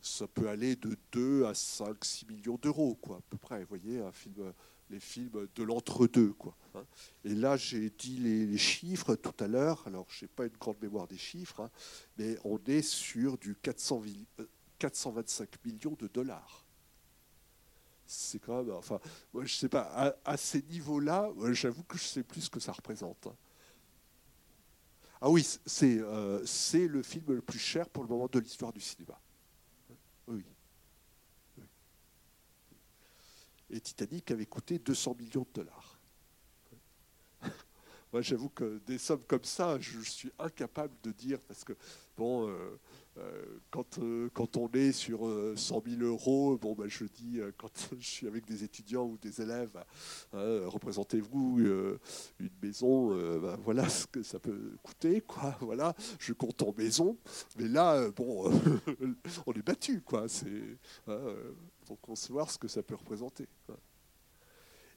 [0.00, 3.60] ça peut aller de 2 à 5, 6 millions d'euros, quoi, à peu près.
[3.60, 4.52] Vous voyez, un film,
[4.88, 6.56] les films de l'entre-deux, quoi.
[6.74, 6.84] Hein.
[7.24, 9.82] Et là, j'ai dit les, chiffres tout à l'heure.
[9.86, 11.70] Alors, je n'ai pas une grande mémoire des chiffres, hein,
[12.16, 14.02] mais on est sur du 400,
[14.78, 16.64] 425 millions de dollars
[18.10, 18.74] c'est quand même.
[18.74, 18.98] Enfin,
[19.32, 22.72] moi, je sais pas, à, ces niveaux-là, j'avoue que je sais plus ce que ça
[22.72, 23.28] représente.
[25.20, 25.46] Ah oui,
[25.82, 29.20] euh, c'est le film le plus cher pour le moment de l'histoire du cinéma.
[30.26, 30.44] Oui.
[33.70, 35.89] Et Titanic avait coûté 200 millions de dollars.
[38.12, 41.74] Moi, j'avoue que des sommes comme ça, je suis incapable de dire parce que,
[42.16, 42.78] bon, euh,
[43.18, 45.20] euh, quand, euh, quand on est sur
[45.56, 47.70] 100 000 euros, bon, ben, je dis, quand
[48.00, 49.84] je suis avec des étudiants ou des élèves,
[50.32, 51.60] hein, représentez-vous
[52.40, 55.56] une maison, ben, voilà ce que ça peut coûter, quoi.
[55.60, 57.16] Voilà, je compte en maison,
[57.58, 58.50] mais là, bon,
[59.46, 60.28] on est battu, quoi.
[60.28, 61.20] C'est hein,
[61.86, 63.46] pour concevoir ce que ça peut représenter.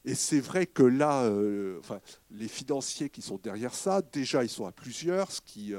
[0.05, 1.31] Et c'est vrai que là,
[1.79, 5.73] enfin, les financiers qui sont derrière ça, déjà, ils sont à plusieurs, ce qui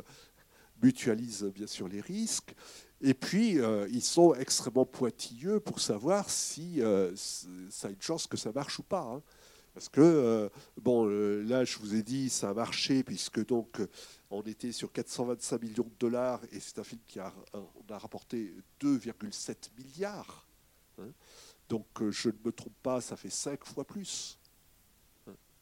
[0.83, 2.55] mutualisent bien sûr les risques.
[3.01, 7.13] Et puis, euh, ils sont extrêmement pointilleux pour savoir si euh,
[7.69, 9.03] ça a une chance que ça marche ou pas.
[9.03, 9.23] Hein.
[9.75, 10.49] Parce que, euh,
[10.81, 13.83] bon, là, je vous ai dit, ça a marché, puisque donc,
[14.31, 17.35] on était sur 425 millions de dollars, et c'est un film qui a
[17.91, 20.47] rapporté 2,7 milliards.
[20.99, 21.11] Hein.
[21.69, 24.39] Donc, je ne me trompe pas, ça fait 5 fois plus.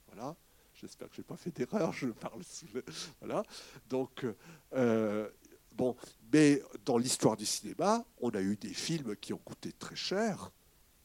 [0.09, 0.37] Voilà.
[0.83, 2.85] J'espère que je n'ai pas fait d'erreur, je parle sous le...
[3.21, 3.45] Voilà.
[3.88, 4.27] Donc,
[4.75, 5.31] euh,
[5.77, 5.97] bon,
[6.33, 10.51] mais dans l'histoire du cinéma, on a eu des films qui ont coûté très cher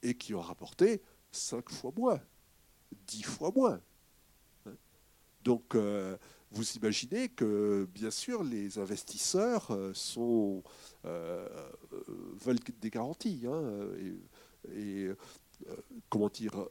[0.02, 2.20] et qui ont rapporté cinq fois moins,
[3.06, 3.80] dix fois moins.
[5.44, 6.18] Donc, euh,
[6.52, 10.64] vous imaginez que, bien sûr, les investisseurs euh, sont,
[11.04, 13.44] veulent des garanties.
[13.46, 13.62] Hein,
[14.74, 15.10] et
[16.10, 16.68] comment dire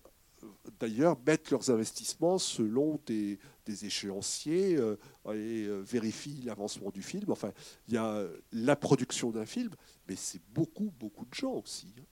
[0.79, 4.97] d'ailleurs mettent leurs investissements selon des, échéanciers euh,
[5.27, 7.31] et euh, vérifient l'avancement du film.
[7.31, 7.53] Enfin,
[7.89, 9.71] il y a la production d'un film,
[10.09, 11.93] mais c'est beaucoup, beaucoup de gens aussi.
[11.99, 12.05] Hein.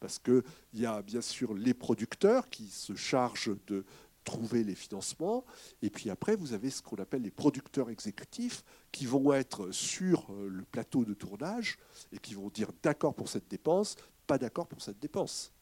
[0.00, 0.42] parce qu'il
[0.74, 3.84] y a bien sûr les producteurs qui se chargent de
[4.24, 5.44] trouver les financements,
[5.82, 10.26] et puis après, vous avez ce qu'on appelle les producteurs exécutifs qui vont être sur
[10.30, 11.78] euh, le plateau de tournage
[12.10, 13.94] et qui vont dire d'accord pour cette dépense,
[14.26, 15.52] pas d'accord pour cette dépense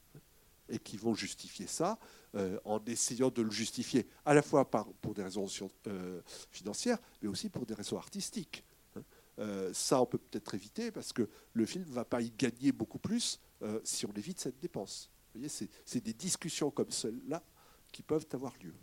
[0.69, 1.99] et qui vont justifier ça
[2.35, 5.47] euh, en essayant de le justifier à la fois par, pour des raisons
[5.87, 8.65] euh, financières, mais aussi pour des raisons artistiques.
[8.97, 9.03] Hein.
[9.39, 12.73] Euh, ça, on peut peut-être éviter parce que le film ne va pas y gagner
[12.73, 13.41] beaucoup plus
[13.83, 15.09] si on évite cette dépense.
[15.33, 17.43] Vous voyez, c'est des discussions comme celle-là
[17.91, 18.75] qui peuvent avoir lieu.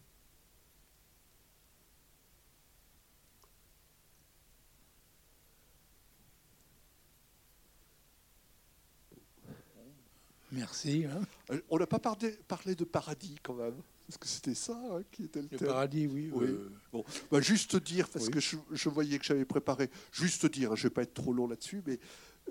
[10.51, 11.05] Merci.
[11.05, 11.21] Hein.
[11.51, 13.75] Euh, on n'a pas parlé, parlé, de paradis quand même.
[14.07, 16.29] Parce que c'était ça hein, qui était le, le paradis, oui.
[16.33, 16.47] oui.
[16.91, 20.85] Bon, bah, juste dire, parce que je, je, voyais que j'avais préparé, juste dire, je
[20.85, 21.97] ne vais pas être trop long là-dessus, mais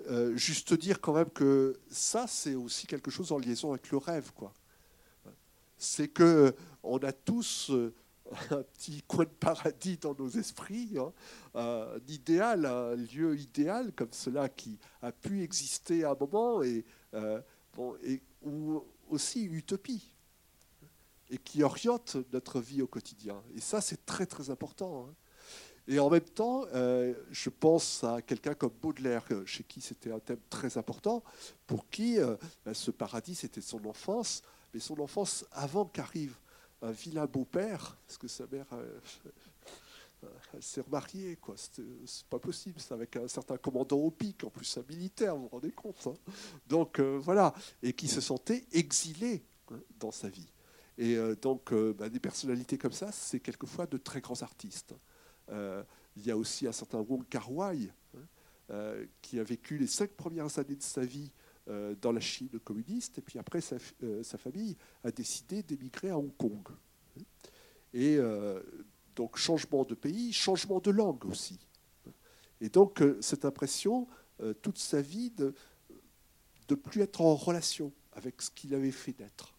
[0.09, 3.97] euh, juste dire quand même que ça, c'est aussi quelque chose en liaison avec le
[3.97, 4.31] rêve.
[4.33, 4.53] quoi.
[5.77, 7.93] C'est que on a tous euh,
[8.51, 11.11] un petit coin de paradis dans nos esprits, hein,
[11.53, 16.85] un idéal, un lieu idéal comme cela qui a pu exister à un moment et,
[18.03, 20.11] et ou aussi utopie
[21.29, 23.41] et qui oriente notre vie au quotidien.
[23.55, 25.07] Et ça, c'est très très important.
[25.07, 25.13] Hein.
[25.87, 30.11] Et en même temps, euh, je pense à quelqu'un comme Baudelaire, euh, chez qui c'était
[30.11, 31.23] un thème très important,
[31.65, 34.43] pour qui euh, ben, ce paradis, c'était son enfance,
[34.73, 36.35] mais son enfance avant qu'arrive
[36.81, 38.67] un vilain beau-père, parce que sa mère,
[40.53, 41.55] elle s'est remariée, quoi.
[41.57, 45.43] C'est pas possible, c'est avec un certain commandant au pic, en plus un militaire, vous
[45.43, 46.07] vous rendez compte.
[46.07, 46.13] Hein.
[46.67, 50.51] Donc voilà, et qui se sentait exilé hein, dans sa vie.
[51.01, 54.93] Et euh, donc, euh, bah, des personnalités comme ça, c'est quelquefois de très grands artistes.
[55.49, 55.83] Euh,
[56.15, 57.89] il y a aussi un certain Wong Kar Wai,
[58.69, 61.31] hein, qui a vécu les cinq premières années de sa vie
[62.01, 63.77] dans la Chine communiste, et puis après, sa,
[64.37, 66.67] famille a décidé d'émigrer à Hong Kong.
[67.93, 68.17] Et
[69.15, 71.59] donc, changement de pays, changement de langue aussi.
[72.59, 74.07] Et donc, cette impression,
[74.61, 75.53] toute sa vie, de
[76.69, 79.53] ne plus être en relation avec ce qu'il avait fait d'être.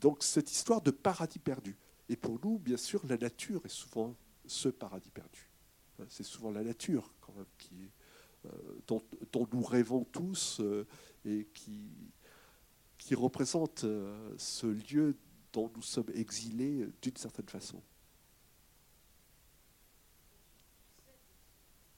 [0.00, 1.76] Donc cette histoire de paradis perdu.
[2.08, 4.14] Et pour nous, bien sûr, la nature est souvent
[4.46, 5.50] ce paradis perdu.
[6.08, 7.46] C'est souvent la nature quand même
[8.44, 8.50] euh,
[8.86, 10.86] dont, nous rêvons tous euh,
[11.24, 11.90] et qui,
[13.14, 15.16] représente euh, ce lieu
[15.56, 17.80] dont nous sommes exilés d'une certaine façon.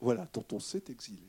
[0.00, 1.28] Voilà, dont on s'est exilé.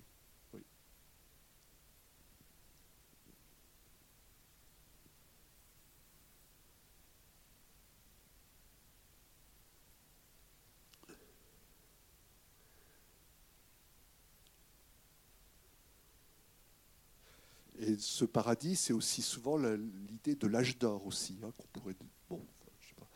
[17.79, 21.95] Et ce paradis, c'est aussi souvent l'idée de l'âge d'or aussi, hein, qu'on pourrait.
[22.29, 22.41] Bon,
[22.79, 23.09] je sais pas.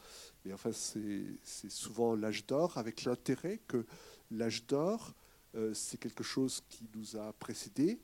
[0.45, 3.85] Mais enfin, c'est souvent l'âge d'or avec l'intérêt que
[4.31, 5.13] l'âge d'or,
[5.55, 7.99] euh, c'est quelque chose qui nous a précédé,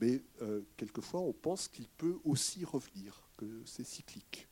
[0.00, 4.48] mais euh, quelquefois on pense qu'il peut aussi revenir, que c'est cyclique.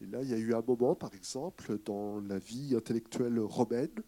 [0.00, 4.02] Et là, il y a eu un moment, par exemple, dans la vie intellectuelle romaine,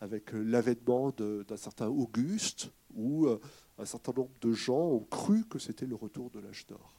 [0.00, 3.40] avec l'avènement d'un certain Auguste, où euh,
[3.78, 6.92] un certain nombre de gens ont cru que c'était le retour de l'âge d'or.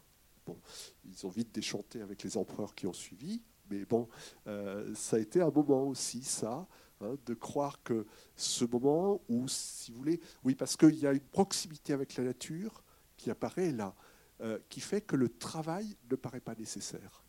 [0.46, 0.58] Bon,
[1.06, 4.10] ils ont vite déchanté avec les empereurs qui ont suivi, mais bon,
[4.48, 6.68] euh, ça a été un moment aussi, ça,
[7.02, 11.14] hein, de croire que ce moment où, si vous voulez, oui, parce qu'il y a
[11.14, 12.84] une proximité avec la nature
[13.16, 13.96] qui apparaît là,
[14.42, 17.24] euh, qui fait que le travail ne paraît pas nécessaire.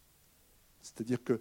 [0.82, 1.38] C'est-à-dire que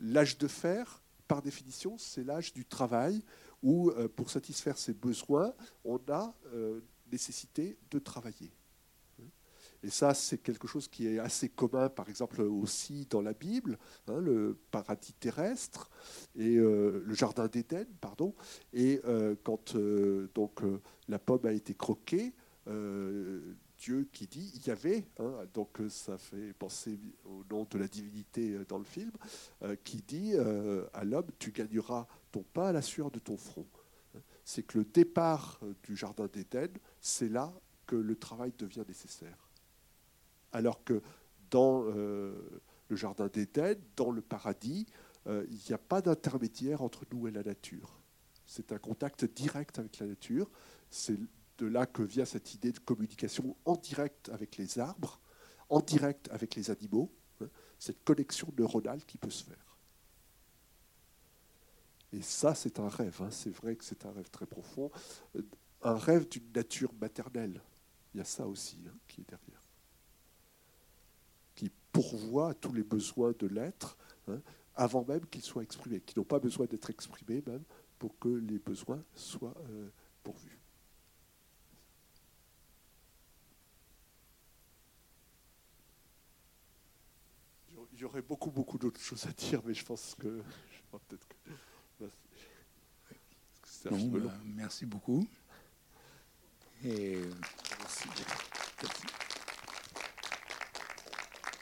[0.00, 3.22] l'âge de fer, par définition, c'est l'âge du travail
[3.64, 5.52] où, pour satisfaire ses besoins,
[5.84, 6.32] on a
[7.10, 8.52] nécessité de travailler.
[9.84, 13.78] Et ça, c'est quelque chose qui est assez commun, par exemple, aussi dans la Bible,
[14.08, 15.90] hein, le paradis terrestre
[16.36, 18.34] et euh, le jardin d'Éden, pardon.
[18.72, 20.62] Et euh, quand euh, donc
[21.06, 22.32] la pomme a été croquée,
[23.84, 27.86] Dieu qui dit il y avait, hein, donc ça fait penser au nom de la
[27.86, 29.12] divinité dans le film,
[29.84, 30.34] qui dit
[30.94, 33.66] à l'homme tu gagneras ton pain à la sueur de ton front
[34.44, 36.68] c'est que le départ euh, du Jardin d'Éden,
[37.00, 37.52] c'est là
[37.86, 39.50] que le travail devient nécessaire.
[40.52, 41.02] Alors que
[41.50, 42.34] dans euh,
[42.88, 44.86] le Jardin d'Éden, dans le paradis,
[45.26, 48.00] euh, il n'y a pas d'intermédiaire entre nous et la nature.
[48.46, 50.50] C'est un contact direct avec la nature.
[50.90, 51.18] C'est
[51.58, 55.20] de là que vient cette idée de communication en direct avec les arbres,
[55.68, 57.48] en direct avec les animaux, hein,
[57.78, 59.76] cette connexion neuronale qui peut se faire.
[62.12, 63.20] Et ça, c'est un rêve.
[63.22, 63.30] Hein.
[63.30, 64.90] C'est vrai que c'est un rêve très profond.
[65.82, 67.60] Un rêve d'une nature maternelle.
[68.14, 69.62] Il y a ça aussi hein, qui est derrière.
[71.56, 73.96] Qui pourvoit à tous les besoins de l'être
[74.76, 77.62] avant même qu'ils soient exprimés, qui n'ont pas besoin d'être exprimés même
[77.98, 79.88] pour que les besoins soient euh,
[80.22, 80.53] pourvus.
[87.94, 90.42] Il y aurait beaucoup, beaucoup d'autres choses à dire, mais je pense que
[90.72, 91.34] je peut-être que
[93.90, 95.26] bah, merci beaucoup.
[96.84, 97.18] Et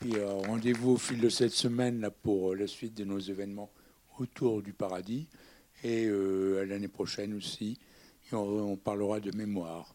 [0.01, 3.71] Puis euh, rendez-vous au fil de cette semaine pour la suite de nos événements
[4.19, 5.29] autour du paradis
[5.85, 7.79] et euh, l'année prochaine aussi.
[8.33, 9.95] on parlera de mémoire.